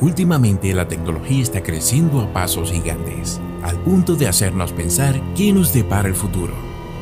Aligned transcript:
Últimamente 0.00 0.72
la 0.72 0.88
tecnología 0.88 1.42
está 1.42 1.62
creciendo 1.62 2.20
a 2.20 2.32
pasos 2.32 2.72
gigantes, 2.72 3.38
al 3.62 3.76
punto 3.80 4.16
de 4.16 4.28
hacernos 4.28 4.72
pensar 4.72 5.20
qué 5.34 5.52
nos 5.52 5.74
depara 5.74 6.08
el 6.08 6.14
futuro. 6.14 6.54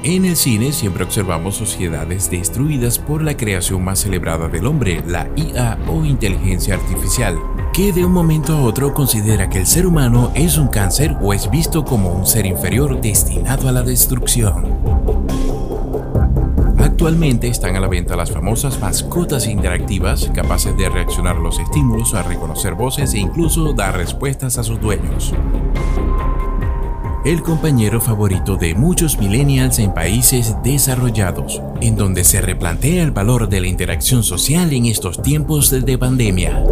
En 0.02 0.24
el 0.24 0.36
cine 0.36 0.72
siempre 0.72 1.04
observamos 1.04 1.54
sociedades 1.54 2.29
destruidas 2.29 2.98
por 2.98 3.22
la 3.22 3.37
creación 3.37 3.84
más 3.84 4.00
celebrada 4.00 4.48
del 4.48 4.66
hombre, 4.66 5.03
la 5.06 5.29
IA 5.37 5.79
o 5.88 6.04
inteligencia 6.04 6.74
artificial, 6.74 7.37
que 7.72 7.92
de 7.92 8.04
un 8.04 8.12
momento 8.12 8.56
a 8.56 8.62
otro 8.62 8.92
considera 8.92 9.48
que 9.48 9.58
el 9.58 9.66
ser 9.68 9.86
humano 9.86 10.32
es 10.34 10.58
un 10.58 10.66
cáncer 10.66 11.16
o 11.20 11.32
es 11.32 11.48
visto 11.50 11.84
como 11.84 12.12
un 12.12 12.26
ser 12.26 12.46
inferior 12.46 13.00
destinado 13.00 13.68
a 13.68 13.72
la 13.72 13.82
destrucción. 13.82 14.97
Actualmente 16.98 17.46
están 17.46 17.76
a 17.76 17.80
la 17.80 17.86
venta 17.86 18.16
las 18.16 18.32
famosas 18.32 18.80
mascotas 18.80 19.46
interactivas 19.46 20.28
capaces 20.34 20.76
de 20.76 20.88
reaccionar 20.88 21.36
a 21.36 21.38
los 21.38 21.60
estímulos, 21.60 22.12
a 22.14 22.24
reconocer 22.24 22.74
voces 22.74 23.14
e 23.14 23.20
incluso 23.20 23.72
dar 23.72 23.96
respuestas 23.96 24.58
a 24.58 24.64
sus 24.64 24.80
dueños. 24.80 25.32
El 27.25 27.42
compañero 27.42 28.00
favorito 28.00 28.56
de 28.56 28.75
muchos 28.75 29.16
millennials 29.16 29.79
en 29.79 29.94
países 29.94 30.56
desarrollados, 30.64 31.62
en 31.80 31.94
donde 31.94 32.25
se 32.25 32.41
replantea 32.41 33.05
el 33.05 33.12
valor 33.12 33.48
de 33.48 33.61
la 33.61 33.69
interacción 33.69 34.25
social 34.25 34.72
en 34.72 34.86
estos 34.86 35.22
tiempos 35.22 35.70
de 35.70 35.98
pandemia. 35.98 36.64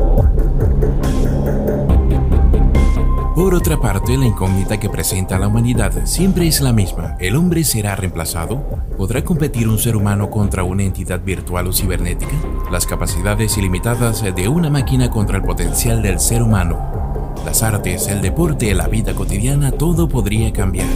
Por 3.36 3.54
otra 3.54 3.78
parte, 3.78 4.16
la 4.16 4.24
incógnita 4.24 4.80
que 4.80 4.88
presenta 4.88 5.38
la 5.38 5.48
humanidad 5.48 5.92
siempre 6.06 6.48
es 6.48 6.62
la 6.62 6.72
misma. 6.72 7.18
¿El 7.20 7.36
hombre 7.36 7.64
será 7.64 7.94
reemplazado? 7.94 8.64
¿Podrá 8.96 9.26
competir 9.26 9.68
un 9.68 9.78
ser 9.78 9.94
humano 9.94 10.30
contra 10.30 10.64
una 10.64 10.84
entidad 10.84 11.20
virtual 11.22 11.66
o 11.66 11.72
cibernética? 11.74 12.32
Las 12.72 12.86
capacidades 12.86 13.58
ilimitadas 13.58 14.24
de 14.34 14.48
una 14.48 14.70
máquina 14.70 15.10
contra 15.10 15.36
el 15.36 15.42
potencial 15.42 16.00
del 16.00 16.18
ser 16.18 16.42
humano. 16.42 17.34
Las 17.44 17.62
artes, 17.62 18.08
el 18.08 18.22
deporte, 18.22 18.74
la 18.74 18.88
vida 18.88 19.14
cotidiana, 19.14 19.70
todo 19.70 20.08
podría 20.08 20.50
cambiar. 20.50 20.88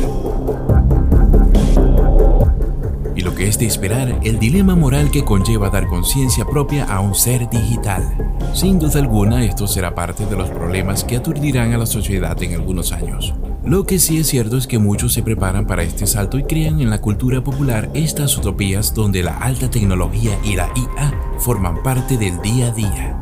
Es 3.41 3.59
de 3.59 3.65
esperar, 3.65 4.21
el 4.23 4.39
dilema 4.39 4.77
moral 4.77 5.11
que 5.11 5.25
conlleva 5.25 5.71
dar 5.71 5.87
conciencia 5.87 6.45
propia 6.45 6.85
a 6.85 7.01
un 7.01 7.15
ser 7.15 7.49
digital. 7.49 8.05
Sin 8.53 8.79
duda 8.79 9.01
alguna, 9.01 9.43
esto 9.47 9.67
será 9.67 9.95
parte 9.95 10.27
de 10.27 10.37
los 10.37 10.51
problemas 10.51 11.05
que 11.05 11.17
aturdirán 11.17 11.73
a 11.73 11.79
la 11.79 11.87
sociedad 11.87 12.41
en 12.43 12.53
algunos 12.53 12.93
años. 12.93 13.33
Lo 13.65 13.87
que 13.87 13.99
sí 13.99 14.19
es 14.19 14.27
cierto 14.27 14.59
es 14.59 14.67
que 14.67 14.79
muchos 14.79 15.15
se 15.15 15.23
preparan 15.23 15.67
para 15.67 15.83
este 15.83 16.07
salto 16.07 16.39
y 16.39 16.45
crean 16.45 16.83
en 16.83 16.91
la 16.91 17.01
cultura 17.01 17.43
popular 17.43 17.89
estas 17.95 18.37
utopías 18.37 18.93
donde 18.93 19.23
la 19.23 19.39
alta 19.39 19.71
tecnología 19.71 20.39
y 20.45 20.55
la 20.55 20.71
IA 20.77 21.39
forman 21.39 21.83
parte 21.83 22.19
del 22.19 22.43
día 22.43 22.67
a 22.67 22.73
día. 22.73 23.17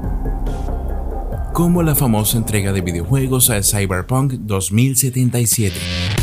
Como 1.52 1.84
la 1.84 1.94
famosa 1.94 2.38
entrega 2.38 2.72
de 2.72 2.80
videojuegos 2.80 3.50
a 3.50 3.62
Cyberpunk 3.62 4.32
2077. 4.32 6.17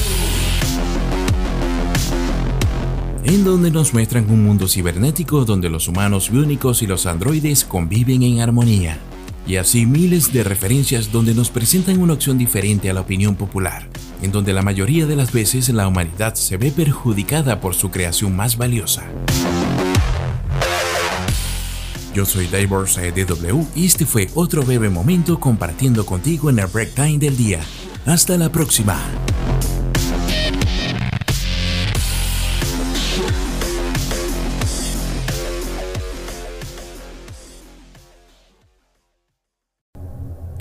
En 3.26 3.44
donde 3.44 3.72
nos 3.72 3.94
muestran 3.94 4.30
un 4.30 4.44
mundo 4.44 4.68
cibernético 4.68 5.46
donde 5.46 5.70
los 5.70 5.88
humanos 5.88 6.30
biónicos 6.30 6.84
y 6.84 6.88
los 6.88 7.08
androides 7.08 7.66
conviven 7.66 8.22
en 8.22 8.40
armonía. 8.40 9.00
Y 9.48 9.58
así 9.58 9.86
miles 9.86 10.32
de 10.32 10.44
referencias 10.44 11.12
donde 11.12 11.34
nos 11.34 11.50
presentan 11.50 12.00
una 12.00 12.14
opción 12.14 12.38
diferente 12.38 12.90
a 12.90 12.94
la 12.94 13.02
opinión 13.02 13.36
popular, 13.36 13.88
en 14.22 14.32
donde 14.32 14.54
la 14.54 14.62
mayoría 14.62 15.08
de 15.08 15.16
las 15.16 15.32
veces 15.32 15.70
la 15.70 15.88
humanidad 15.88 16.36
se 16.36 16.58
ve 16.58 16.72
perjudicada 16.72 17.60
por 17.60 17.74
su 17.74 17.90
creación 17.90 18.36
más 18.36 18.58
valiosa. 18.58 19.04
Yo 22.14 22.26
soy 22.26 22.46
Divers 22.46 22.96
DW 22.96 23.64
y 23.76 23.86
este 23.86 24.06
fue 24.06 24.30
otro 24.36 24.64
breve 24.64 24.90
momento 24.90 25.40
compartiendo 25.40 26.06
contigo 26.06 26.50
en 26.50 26.60
el 26.60 26.68
Break 26.68 26.94
Time 26.94 27.18
del 27.18 27.36
día. 27.36 27.60
Hasta 28.06 28.38
la 28.38 28.50
próxima. 28.50 29.02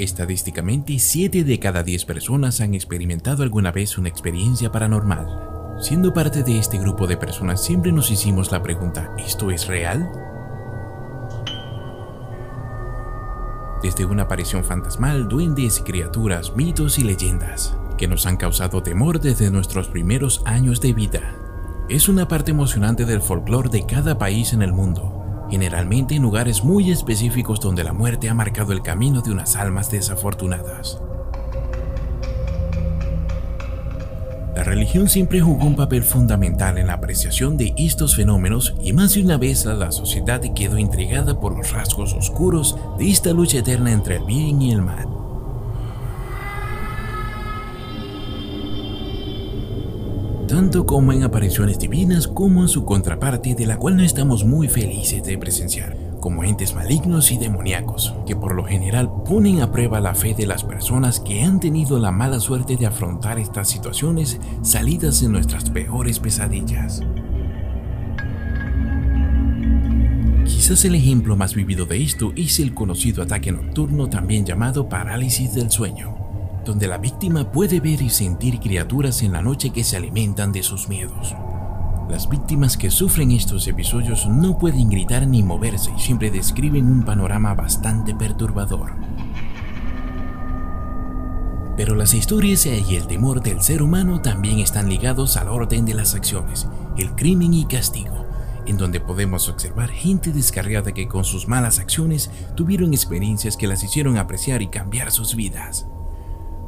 Estadísticamente, 0.05 0.99
7 0.99 1.45
de 1.45 1.59
cada 1.59 1.83
10 1.83 2.05
personas 2.05 2.61
han 2.61 2.75
experimentado 2.75 3.43
alguna 3.43 3.73
vez 3.73 3.97
una 3.97 4.11
experiencia 4.11 4.71
paranormal. 4.71 5.77
Siendo 5.81 6.13
parte 6.13 6.43
de 6.43 6.59
este 6.59 6.79
grupo 6.79 7.07
de 7.07 7.17
personas, 7.17 7.65
siempre 7.65 7.91
nos 7.91 8.11
hicimos 8.11 8.53
la 8.53 8.63
pregunta, 8.63 9.15
¿esto 9.17 9.51
es 9.51 9.67
real? 9.67 10.13
Desde 13.83 14.05
una 14.05 14.25
aparición 14.25 14.63
fantasmal, 14.63 15.27
duendes, 15.27 15.83
criaturas, 15.83 16.55
mitos 16.55 16.99
y 16.99 17.05
leyendas, 17.05 17.75
que 17.97 18.07
nos 18.07 18.27
han 18.27 18.37
causado 18.37 18.83
temor 18.83 19.21
desde 19.23 19.51
nuestros 19.51 19.89
primeros 19.89 20.43
años 20.45 20.83
de 20.83 20.93
vida. 20.93 21.35
Es 21.89 22.11
una 22.11 22.29
parte 22.29 22.51
emocionante 22.51 23.07
del 23.07 23.23
folclore 23.23 23.71
de 23.71 23.87
cada 23.87 24.19
país 24.19 24.53
en 24.53 24.61
el 24.61 24.75
mundo, 24.75 25.24
generalmente 25.55 26.17
en 26.17 26.23
lugares 26.23 26.65
muy 26.65 26.91
específicos 26.91 27.61
donde 27.61 27.85
la 27.85 27.93
muerte 27.93 28.29
ha 28.29 28.35
marcado 28.35 28.73
el 28.73 28.83
camino 28.83 29.23
de 29.23 29.31
unas 29.31 29.55
almas 29.55 29.89
desafortunadas. 29.89 30.99
La 34.57 34.65
religión 34.65 35.09
siempre 35.09 35.41
jugó 35.41 35.65
un 35.65 35.77
papel 35.77 36.03
fundamental 36.03 36.77
en 36.77 36.89
la 36.89 36.95
apreciación 36.95 37.57
de 37.57 37.73
estos 37.77 38.17
fenómenos 38.17 38.75
y 38.83 38.93
más 38.93 39.15
de 39.15 39.23
una 39.23 39.37
vez 39.37 39.65
la 39.65 39.93
sociedad 39.93 40.41
quedó 40.57 40.77
intrigada 40.77 41.39
por 41.39 41.57
los 41.57 41.71
rasgos 41.71 42.15
oscuros 42.15 42.77
de 42.99 43.09
esta 43.09 43.33
lucha 43.33 43.59
eterna 43.59 43.93
entre 43.93 44.17
el 44.17 44.25
bien 44.25 44.61
y 44.61 44.73
el 44.73 44.83
mal. 44.83 45.14
Tanto 50.55 50.87
como 50.87 51.13
en 51.13 51.25
apariciones 51.25 51.81
divinas 51.81 52.29
como 52.29 52.63
en 52.63 52.69
su 52.69 52.85
contraparte 52.85 53.57
de 53.57 53.67
la 53.67 53.77
cual 53.77 53.97
no 53.97 54.05
estamos 54.05 54.45
muy 54.45 54.69
felices 54.69 55.25
de 55.25 55.37
presenciar, 55.37 55.97
como 56.21 56.45
entes 56.45 56.77
malignos 56.77 57.33
y 57.33 57.39
demoníacos, 57.39 58.15
que 58.25 58.37
por 58.37 58.55
lo 58.55 58.63
general 58.63 59.11
ponen 59.27 59.63
a 59.63 59.73
prueba 59.73 60.01
la 60.01 60.15
fe 60.15 60.33
de 60.33 60.47
las 60.47 60.63
personas 60.63 61.19
que 61.19 61.43
han 61.43 61.59
tenido 61.59 61.99
la 61.99 62.13
mala 62.13 62.39
suerte 62.39 62.77
de 62.77 62.87
afrontar 62.87 63.41
estas 63.41 63.69
situaciones 63.69 64.39
salidas 64.63 65.21
de 65.21 65.29
nuestras 65.29 65.71
peores 65.71 66.21
pesadillas. 66.21 67.01
Quizás 70.45 70.85
el 70.85 70.95
ejemplo 70.95 71.35
más 71.35 71.57
vivido 71.57 71.85
de 71.85 72.01
esto 72.01 72.33
es 72.37 72.61
el 72.61 72.75
conocido 72.75 73.25
ataque 73.25 73.51
nocturno 73.51 74.09
también 74.09 74.47
llamado 74.47 74.89
parálisis 74.89 75.53
del 75.53 75.69
sueño 75.73 76.24
donde 76.65 76.89
la 76.89 76.99
víctima 76.99 77.51
puede 77.53 77.81
ver 77.81 78.01
y 78.01 78.11
sentir 78.11 78.59
criaturas 78.59 79.23
en 79.23 79.33
la 79.33 79.43
noche 79.43 79.71
que 79.71 79.85
se 79.85 79.97
alimentan 79.97 80.53
de 80.53 80.63
sus 80.63 80.89
miedos. 80.89 81.35
Las 82.09 82.29
víctimas 82.29 82.77
que 82.77 82.91
sufren 82.91 83.31
estos 83.31 83.67
episodios 83.67 84.27
no 84.27 84.59
pueden 84.59 84.89
gritar 84.91 85.27
ni 85.27 85.43
moverse 85.43 85.91
y 85.97 86.01
siempre 86.01 86.31
describen 86.31 86.87
un 86.87 87.03
panorama 87.03 87.55
bastante 87.55 88.15
perturbador. 88.15 88.93
Pero 91.77 91.95
las 91.95 92.15
historias 92.15 92.67
y 92.67 92.95
el 92.95 93.07
temor 93.07 93.43
del 93.43 93.61
ser 93.61 93.83
humano 93.83 94.21
también 94.21 94.61
están 94.61 94.89
ligados 94.89 95.37
al 95.37 95.49
orden 95.49 95.85
de 95.85 95.95
las 95.95 96.15
acciones, 96.15 96.69
el 96.97 97.15
crimen 97.17 97.53
y 97.53 97.65
castigo, 97.65 98.27
en 98.67 98.77
donde 98.77 99.01
podemos 99.01 99.49
observar 99.49 99.91
gente 99.91 100.31
descarriada 100.31 100.93
que 100.93 101.09
con 101.09 101.25
sus 101.25 101.49
malas 101.49 101.79
acciones 101.79 102.31
tuvieron 102.55 102.93
experiencias 102.93 103.57
que 103.57 103.67
las 103.67 103.83
hicieron 103.83 104.19
apreciar 104.19 104.63
y 104.63 104.69
cambiar 104.69 105.11
sus 105.11 105.35
vidas 105.35 105.87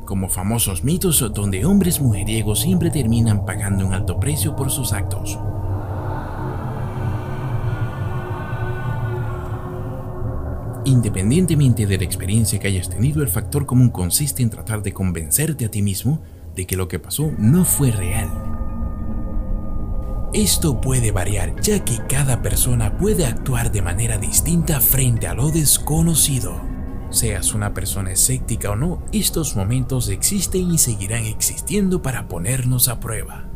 como 0.06 0.30
famosos 0.30 0.84
mitos 0.84 1.22
donde 1.34 1.66
hombres 1.66 2.00
mujeriegos 2.00 2.60
siempre 2.60 2.90
terminan 2.90 3.44
pagando 3.44 3.86
un 3.86 3.92
alto 3.92 4.18
precio 4.18 4.56
por 4.56 4.70
sus 4.70 4.94
actos. 4.94 5.38
Independientemente 10.86 11.84
de 11.84 11.98
la 11.98 12.04
experiencia 12.04 12.60
que 12.60 12.68
hayas 12.68 12.88
tenido, 12.88 13.20
el 13.22 13.28
factor 13.28 13.66
común 13.66 13.90
consiste 13.90 14.42
en 14.42 14.50
tratar 14.50 14.82
de 14.82 14.92
convencerte 14.92 15.64
a 15.64 15.70
ti 15.70 15.82
mismo 15.82 16.20
de 16.54 16.64
que 16.64 16.76
lo 16.76 16.86
que 16.86 17.00
pasó 17.00 17.32
no 17.38 17.64
fue 17.64 17.90
real. 17.90 18.30
Esto 20.32 20.80
puede 20.80 21.10
variar 21.10 21.60
ya 21.60 21.84
que 21.84 21.98
cada 22.08 22.40
persona 22.40 22.96
puede 22.98 23.26
actuar 23.26 23.72
de 23.72 23.82
manera 23.82 24.16
distinta 24.16 24.80
frente 24.80 25.26
a 25.26 25.34
lo 25.34 25.50
desconocido. 25.50 26.75
Seas 27.16 27.54
una 27.54 27.72
persona 27.72 28.12
escéptica 28.12 28.72
o 28.72 28.76
no, 28.76 29.02
estos 29.10 29.56
momentos 29.56 30.10
existen 30.10 30.70
y 30.70 30.76
seguirán 30.76 31.24
existiendo 31.24 32.02
para 32.02 32.28
ponernos 32.28 32.88
a 32.88 33.00
prueba. 33.00 33.48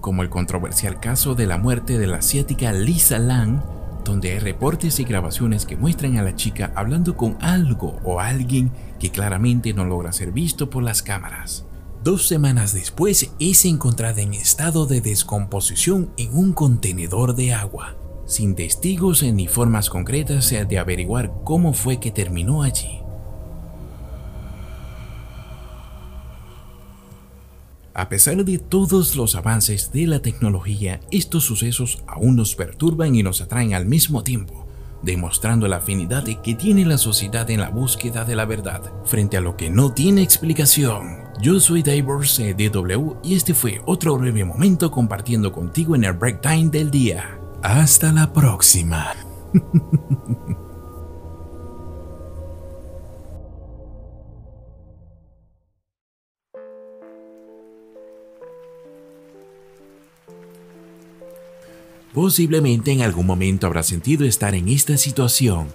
Como 0.00 0.22
el 0.22 0.30
controversial 0.30 1.00
caso 1.00 1.34
de 1.34 1.44
la 1.44 1.58
muerte 1.58 1.98
de 1.98 2.06
la 2.06 2.16
asiática 2.16 2.72
Lisa 2.72 3.18
Lang, 3.18 3.60
donde 4.06 4.32
hay 4.32 4.38
reportes 4.38 5.00
y 5.00 5.04
grabaciones 5.04 5.66
que 5.66 5.76
muestran 5.76 6.16
a 6.16 6.22
la 6.22 6.34
chica 6.34 6.72
hablando 6.74 7.14
con 7.14 7.36
algo 7.42 8.00
o 8.04 8.20
alguien 8.20 8.72
que 8.98 9.10
claramente 9.10 9.74
no 9.74 9.84
logra 9.84 10.10
ser 10.10 10.32
visto 10.32 10.70
por 10.70 10.82
las 10.82 11.02
cámaras. 11.02 11.66
Dos 12.02 12.26
semanas 12.26 12.72
después 12.72 13.34
es 13.38 13.64
encontrada 13.66 14.22
en 14.22 14.32
estado 14.32 14.86
de 14.86 15.02
descomposición 15.02 16.10
en 16.16 16.34
un 16.34 16.54
contenedor 16.54 17.34
de 17.34 17.52
agua 17.52 17.98
sin 18.26 18.54
testigos 18.54 19.22
ni 19.22 19.48
formas 19.48 19.90
concretas 19.90 20.50
de 20.50 20.78
averiguar 20.78 21.32
cómo 21.44 21.72
fue 21.72 21.98
que 22.00 22.10
terminó 22.10 22.62
allí. 22.62 23.04
A 27.96 28.08
pesar 28.08 28.44
de 28.44 28.58
todos 28.58 29.14
los 29.14 29.36
avances 29.36 29.92
de 29.92 30.08
la 30.08 30.18
tecnología, 30.18 30.98
estos 31.12 31.44
sucesos 31.44 32.02
aún 32.08 32.34
nos 32.34 32.56
perturban 32.56 33.14
y 33.14 33.22
nos 33.22 33.40
atraen 33.40 33.72
al 33.72 33.86
mismo 33.86 34.24
tiempo, 34.24 34.66
demostrando 35.02 35.68
la 35.68 35.76
afinidad 35.76 36.24
que 36.24 36.56
tiene 36.56 36.84
la 36.84 36.98
sociedad 36.98 37.48
en 37.50 37.60
la 37.60 37.70
búsqueda 37.70 38.24
de 38.24 38.34
la 38.34 38.46
verdad 38.46 38.82
frente 39.04 39.36
a 39.36 39.40
lo 39.40 39.56
que 39.56 39.70
no 39.70 39.92
tiene 39.92 40.22
explicación. 40.22 41.18
Yo 41.40 41.60
soy 41.60 41.82
Divers 41.82 42.36
DW 42.38 43.14
y 43.22 43.36
este 43.36 43.54
fue 43.54 43.80
otro 43.86 44.18
breve 44.18 44.44
momento 44.44 44.90
compartiendo 44.90 45.52
contigo 45.52 45.94
en 45.94 46.02
el 46.02 46.14
break 46.14 46.40
time 46.40 46.70
del 46.70 46.90
día. 46.90 47.43
Hasta 47.64 48.12
la 48.12 48.30
próxima. 48.30 49.14
Posiblemente 62.12 62.92
en 62.92 63.00
algún 63.00 63.24
momento 63.24 63.66
habrá 63.66 63.82
sentido 63.82 64.26
estar 64.26 64.54
en 64.54 64.68
esta 64.68 64.98
situación. 64.98 65.68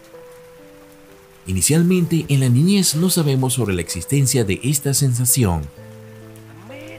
Inicialmente 1.47 2.27
en 2.29 2.41
la 2.41 2.49
niñez 2.49 2.93
no 2.93 3.09
sabemos 3.09 3.53
sobre 3.53 3.73
la 3.73 3.81
existencia 3.81 4.43
de 4.43 4.59
esta 4.61 4.93
sensación. 4.93 5.63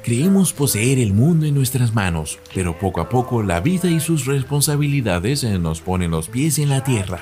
Creemos 0.03 0.55
poseer 0.55 0.99
el 0.99 1.13
mundo 1.13 1.45
en 1.45 1.55
nuestras 1.55 1.95
manos, 1.95 2.39
pero 2.55 2.79
poco 2.79 3.03
a 3.03 3.09
poco 3.11 3.43
la 3.43 3.61
vida 3.61 3.91
y 3.91 4.01
sus 4.01 4.25
responsabilidades 4.25 5.45
nos 5.45 5.83
ponen 5.83 6.11
los 6.11 6.29
pies 6.29 6.59
en 6.59 6.71
la 6.71 6.83
tierra. 6.83 7.21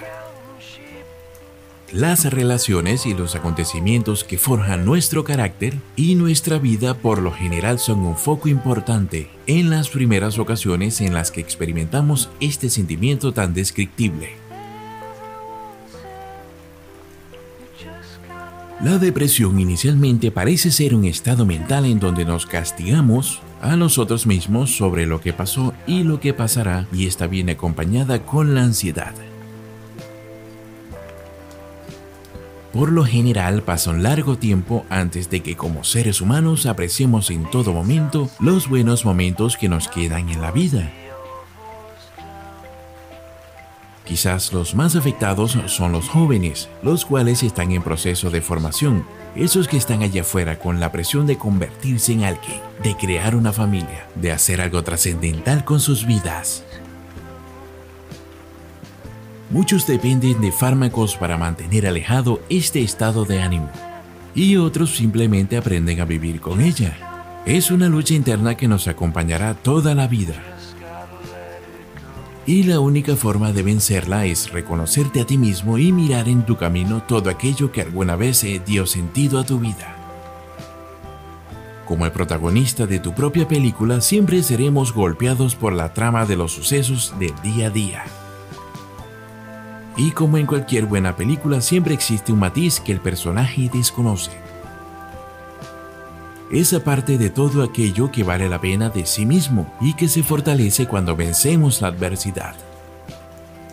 Las 1.93 2.31
relaciones 2.31 3.07
y 3.07 3.15
los 3.15 3.35
acontecimientos 3.35 4.23
que 4.23 4.39
forjan 4.39 4.85
nuestro 4.85 5.25
carácter 5.25 5.75
y 5.97 6.15
nuestra 6.15 6.59
vida 6.59 6.95
por 6.95 7.21
lo 7.21 7.33
general 7.33 7.79
son 7.79 8.01
un 8.01 8.17
foco 8.17 8.49
importante 8.49 9.29
en 9.47 9.71
las 9.71 9.89
primeras 9.89 10.39
ocasiones 10.39 11.01
en 11.01 11.15
las 11.15 11.31
que 11.31 11.41
experimentamos 11.41 12.29
este 12.41 12.69
sentimiento 12.69 13.33
tan 13.33 13.55
descriptible. 13.55 14.48
La 18.81 18.97
depresión 18.99 19.59
inicialmente 19.59 20.31
parece 20.31 20.71
ser 20.71 20.95
un 20.95 21.05
estado 21.05 21.45
mental 21.45 21.85
en 21.85 21.99
donde 21.99 22.25
nos 22.25 22.47
castigamos 22.47 23.43
a 23.61 23.75
nosotros 23.75 24.25
mismos 24.25 24.77
sobre 24.77 25.05
lo 25.05 25.21
que 25.21 25.33
pasó 25.33 25.75
y 25.85 26.05
lo 26.05 26.21
que 26.21 26.33
pasará 26.33 26.87
y 26.93 27.09
está 27.09 27.27
bien 27.27 27.51
acompañada 27.51 28.25
con 28.25 28.55
la 28.55 28.63
ansiedad. 28.63 29.13
Por 32.73 32.93
lo 32.93 33.05
general 33.05 33.63
pasa 33.63 33.91
un 33.91 34.05
largo 34.05 34.39
tiempo 34.39 34.87
antes 34.91 35.29
de 35.29 35.41
que 35.41 35.57
como 35.57 35.83
seres 35.83 36.21
humanos 36.21 36.65
apreciemos 36.67 37.31
en 37.31 37.51
todo 37.51 37.73
momento 37.73 38.31
los 38.39 38.69
buenos 38.69 39.05
momentos 39.05 39.57
que 39.57 39.69
nos 39.69 39.89
quedan 39.89 40.29
en 40.29 40.41
la 40.41 40.53
vida. 40.53 40.93
Quizás 44.09 44.55
los 44.55 44.75
más 44.75 44.97
afectados 44.97 45.59
son 45.67 45.93
los 45.93 46.09
jóvenes, 46.09 46.71
los 46.83 47.05
cuales 47.05 47.43
están 47.43 47.73
en 47.73 47.83
proceso 47.83 48.31
de 48.31 48.41
formación, 48.41 49.05
esos 49.37 49.69
que 49.69 49.77
están 49.77 50.03
allá 50.03 50.23
afuera 50.23 50.59
con 50.59 50.81
la 50.81 50.91
presión 50.91 51.27
de 51.27 51.37
convertirse 51.37 52.15
en 52.15 52.25
alguien, 52.25 52.63
de 52.83 52.97
crear 52.97 53.37
una 53.37 53.53
familia, 53.53 54.09
de 54.15 54.33
hacer 54.33 54.63
algo 54.63 54.83
trascendental 54.83 55.63
con 55.67 55.79
sus 55.79 56.07
vidas. 56.07 56.65
Muchos 59.51 59.87
dependen 59.87 60.41
de 60.41 60.53
fármacos 60.53 61.15
para 61.17 61.37
mantener 61.37 61.87
alejado 61.87 62.41
este 62.49 62.81
estado 62.81 63.27
de 63.27 63.43
ánimo 63.43 63.71
y 64.35 64.57
otros 64.57 64.97
simplemente 64.97 65.59
aprenden 65.59 66.01
a 66.01 66.07
vivir 66.07 66.41
con 66.41 66.63
ella. 66.63 66.97
Es 67.45 67.71
una 67.71 67.91
lucha 67.91 68.15
interna 68.15 68.57
que 68.57 68.69
nos 68.69 68.89
acompañará 68.89 69.53
toda 69.53 69.95
la 69.95 70.07
vida. 70.07 70.58
Y 72.49 72.63
la 72.63 72.81
única 72.81 73.15
forma 73.15 73.53
de 73.53 73.63
vencerla 73.63 74.25
es 74.25 74.51
reconocerte 74.51 75.21
a 75.21 75.27
ti 75.27 75.37
mismo 75.37 75.77
y 75.77 75.93
mirar 75.93 76.31
en 76.31 76.47
tu 76.47 76.57
camino 76.57 77.03
todo 77.07 77.29
aquello 77.29 77.71
que 77.71 77.83
alguna 77.83 78.17
vez 78.17 78.43
dio 78.65 78.87
sentido 78.87 79.39
a 79.39 79.45
tu 79.45 79.59
vida. 79.59 79.95
Como 81.85 82.07
el 82.07 82.11
protagonista 82.11 82.87
de 82.87 83.01
tu 83.01 83.13
propia 83.13 83.47
película, 83.47 84.01
siempre 84.01 84.43
seremos 84.43 84.95
golpeados 84.95 85.57
por 85.57 85.75
la 85.75 85.93
trama 85.93 86.25
de 86.25 86.37
los 86.37 86.53
sucesos 86.53 87.13
del 87.19 87.35
día 87.43 87.67
a 87.67 87.71
día. 87.71 88.05
Y 89.99 90.13
como 90.13 90.39
en 90.39 90.47
cualquier 90.47 90.87
buena 90.87 91.17
película, 91.17 91.61
siempre 91.61 91.93
existe 91.93 92.33
un 92.33 92.39
matiz 92.39 92.81
que 92.81 92.93
el 92.93 93.01
personaje 93.01 93.69
desconoce. 93.71 94.48
Esa 96.51 96.83
parte 96.83 97.19
de 97.19 97.29
todo 97.29 97.63
aquello 97.63 98.11
que 98.11 98.23
vale 98.23 98.49
la 98.49 98.59
pena 98.59 98.89
de 98.89 99.05
sí 99.05 99.27
mismo 99.27 99.71
y 99.83 99.93
que 99.93 100.09
se 100.09 100.23
fortalece 100.23 100.87
cuando 100.87 101.15
vencemos 101.15 101.83
la 101.83 101.89
adversidad. 101.89 102.55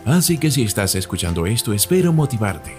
Así 0.04 0.36
que 0.36 0.50
si 0.50 0.62
estás 0.62 0.94
escuchando 0.94 1.46
esto, 1.46 1.72
espero 1.72 2.12
motivarte. 2.12 2.74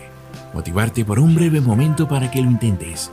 Motivarte 0.53 1.03
por 1.03 1.19
un 1.19 1.33
breve 1.33 1.61
momento 1.61 2.07
para 2.07 2.29
que 2.29 2.43
lo 2.43 2.51
intentes. 2.51 3.09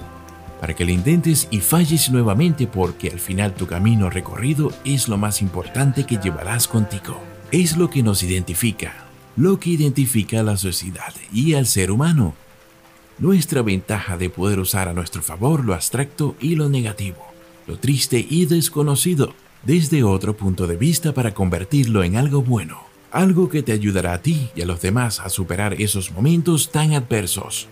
Para 0.61 0.75
que 0.75 0.85
lo 0.85 0.91
intentes 0.91 1.49
y 1.51 1.61
falles 1.61 2.11
nuevamente 2.11 2.67
porque 2.67 3.09
al 3.09 3.19
final 3.19 3.55
tu 3.55 3.67
camino 3.67 4.11
recorrido 4.11 4.71
es 4.85 5.09
lo 5.09 5.17
más 5.17 5.41
importante 5.41 6.05
que 6.05 6.19
llevarás 6.19 6.69
contigo. 6.69 7.19
Es 7.51 7.79
lo 7.79 7.89
que 7.89 8.03
nos 8.03 8.23
identifica, 8.23 8.93
lo 9.37 9.59
que 9.59 9.71
identifica 9.71 10.41
a 10.41 10.43
la 10.43 10.59
sociedad 10.59 11.15
y 11.33 11.55
al 11.55 11.65
ser 11.65 11.91
humano. 11.91 12.35
Nuestra 13.19 13.63
ventaja 13.63 14.17
de 14.17 14.29
poder 14.29 14.59
usar 14.59 14.89
a 14.89 14.93
nuestro 14.93 15.23
favor 15.23 15.65
lo 15.65 15.75
abstracto 15.75 16.35
y 16.41 16.57
lo 16.57 16.69
negativo, 16.69 17.25
lo 17.67 17.79
triste 17.79 18.27
y 18.29 18.47
desconocido, 18.47 19.35
desde 19.63 20.03
otro 20.03 20.37
punto 20.37 20.67
de 20.67 20.77
vista 20.77 21.15
para 21.15 21.33
convertirlo 21.33 22.03
en 22.03 22.17
algo 22.17 22.43
bueno, 22.43 22.81
algo 23.13 23.49
que 23.49 23.63
te 23.63 23.71
ayudará 23.71 24.15
a 24.15 24.19
ti 24.19 24.51
y 24.57 24.63
a 24.63 24.67
los 24.67 24.81
demás 24.81 25.21
a 25.21 25.29
superar 25.29 25.81
esos 25.81 26.11
momentos 26.11 26.73
tan 26.73 26.93
adversos. 26.93 27.69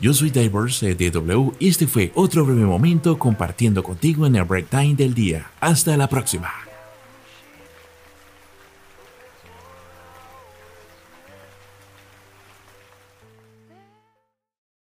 Yo 0.00 0.12
soy 0.12 0.30
Divers 0.30 0.80
DW 0.80 1.52
y 1.58 1.68
este 1.68 1.86
fue 1.86 2.12
otro 2.14 2.44
breve 2.44 2.64
momento 2.64 3.18
compartiendo 3.18 3.82
contigo 3.82 4.26
en 4.26 4.36
el 4.36 4.44
Break 4.44 4.68
Time 4.68 4.94
del 4.94 5.14
día. 5.14 5.50
Hasta 5.60 5.96
la 5.96 6.08
próxima. 6.08 6.69